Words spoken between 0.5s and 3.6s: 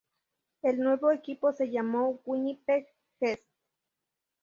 El nuevo equipo se llamó "Winnipeg Jets".